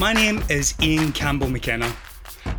[0.00, 1.92] My name is Ian Campbell McKenna,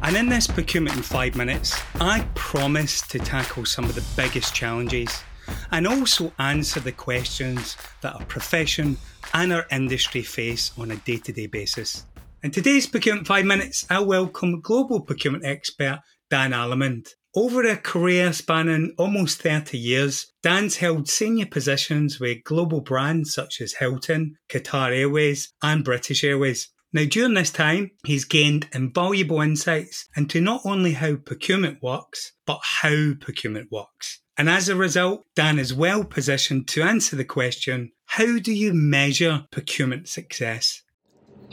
[0.04, 4.54] and in this Procurement in 5 Minutes, I promise to tackle some of the biggest
[4.54, 5.24] challenges
[5.72, 8.98] and also answer the questions that our profession
[9.34, 12.06] and our industry face on a day to day basis.
[12.44, 17.08] In today's Procurement 5 Minutes, I welcome global procurement expert Dan Allemand.
[17.34, 23.62] Over a career spanning almost 30 years, Dan's held senior positions with global brands such
[23.62, 26.70] as Hilton, Qatar Airways, and British Airways.
[26.92, 32.60] Now, during this time, he's gained invaluable insights into not only how procurement works, but
[32.64, 34.22] how procurement works.
[34.40, 38.74] And as a result, Dan is well positioned to answer the question how do you
[38.74, 40.82] measure procurement success?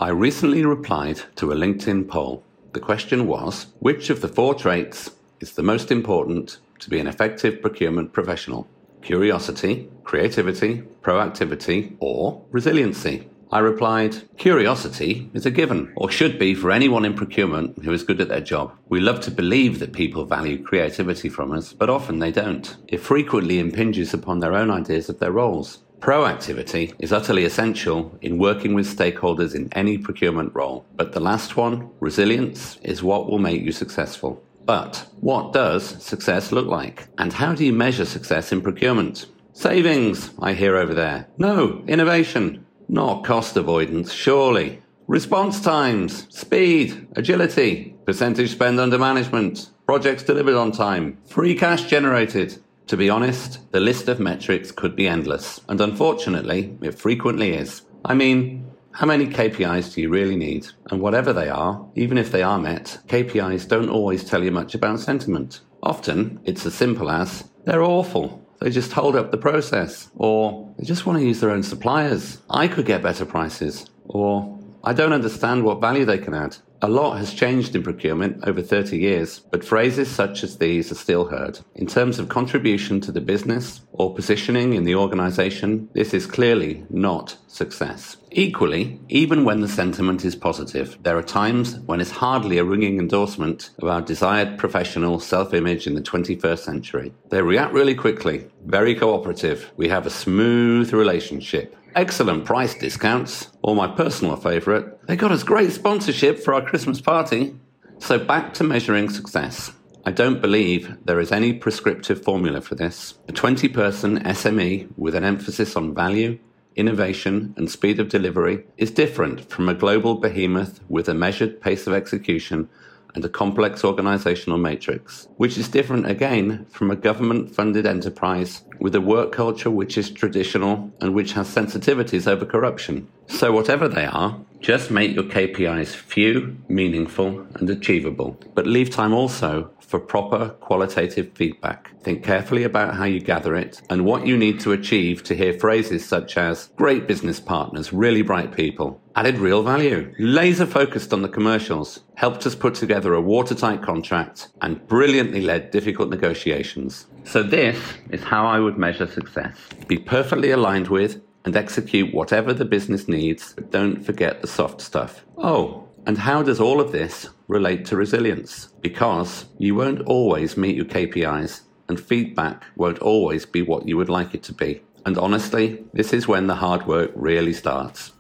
[0.01, 2.43] I recently replied to a LinkedIn poll.
[2.73, 7.07] The question was which of the four traits is the most important to be an
[7.07, 8.67] effective procurement professional?
[9.03, 13.29] Curiosity, creativity, proactivity, or resiliency?
[13.53, 18.03] I replied, Curiosity is a given, or should be for anyone in procurement who is
[18.03, 18.73] good at their job.
[18.89, 22.77] We love to believe that people value creativity from us, but often they don't.
[22.89, 25.79] It frequently impinges upon their own ideas of their roles.
[26.01, 31.57] Proactivity is utterly essential in working with stakeholders in any procurement role, but the last
[31.57, 34.43] one, resilience, is what will make you successful.
[34.67, 37.07] But what does success look like?
[37.19, 39.27] And how do you measure success in procurement?
[39.53, 41.29] Savings, I hear over there.
[41.39, 42.66] No, innovation.
[42.89, 44.83] Not cost avoidance, surely.
[45.09, 52.63] Response times, speed, agility, percentage spend under management, projects delivered on time, free cash generated.
[52.89, 57.83] To be honest, the list of metrics could be endless, and unfortunately, it frequently is.
[58.05, 60.69] I mean, how many KPIs do you really need?
[60.91, 64.75] And whatever they are, even if they are met, KPIs don't always tell you much
[64.75, 65.61] about sentiment.
[65.83, 70.85] Often, it's as simple as, they're awful, they just hold up the process, or they
[70.85, 72.39] just want to use their own suppliers.
[72.51, 76.57] I could get better prices, or I don't understand what value they can add.
[76.83, 80.97] A lot has changed in procurement over 30 years, but phrases such as these are
[80.97, 81.59] still heard.
[81.75, 86.85] In terms of contribution to the business or positioning in the organization, this is clearly
[86.91, 88.19] not success.
[88.31, 92.99] Equally, even when the sentiment is positive, there are times when it's hardly a ringing
[92.99, 97.15] endorsement of our desired professional self image in the 21st century.
[97.31, 99.73] They react really quickly, very cooperative.
[99.77, 105.43] We have a smooth relationship excellent price discounts, or my personal favourite, they got us
[105.43, 107.59] great sponsorship for our Christmas party.
[107.99, 109.73] So back to measuring success.
[110.05, 113.15] I don't believe there is any prescriptive formula for this.
[113.29, 116.39] A 20 person SME with an emphasis on value,
[116.77, 121.87] innovation, and speed of delivery is different from a global behemoth with a measured pace
[121.87, 122.69] of execution
[123.17, 128.95] and a complex organizational matrix, which is different again from a government funded enterprise with
[128.95, 133.09] a work culture which is traditional and which has sensitivities over corruption.
[133.29, 139.13] So, whatever they are, just make your KPIs few, meaningful, and achievable, but leave time
[139.13, 141.93] also for proper qualitative feedback.
[142.01, 145.53] Think carefully about how you gather it and what you need to achieve to hear
[145.53, 151.23] phrases such as great business partners, really bright people, added real value, laser focused on
[151.23, 157.07] the commercials, helped us put together a watertight contract, and brilliantly led difficult negotiations.
[157.25, 157.79] So, this
[158.11, 159.57] is how I would measure success.
[159.87, 164.81] Be perfectly aligned with and execute whatever the business needs, but don't forget the soft
[164.81, 165.25] stuff.
[165.39, 168.69] Oh, and how does all of this relate to resilience?
[168.81, 174.09] Because you won't always meet your KPIs, and feedback won't always be what you would
[174.09, 174.83] like it to be.
[175.07, 178.13] And honestly, this is when the hard work really starts.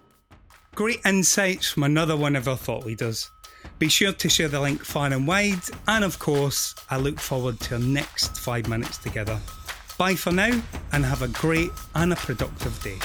[0.76, 3.30] Great insights from another one of our thought leaders.
[3.80, 7.58] Be sure to share the link far and wide, and of course, I look forward
[7.60, 9.40] to our next five minutes together.
[9.98, 10.62] Bye for now,
[10.92, 12.98] and have a great and a productive day.